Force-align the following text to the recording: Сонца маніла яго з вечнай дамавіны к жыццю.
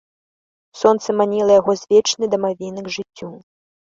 Сонца 0.81 1.15
маніла 1.19 1.51
яго 1.61 1.75
з 1.83 1.91
вечнай 1.91 2.31
дамавіны 2.35 2.79
к 2.87 2.97
жыццю. 2.99 3.29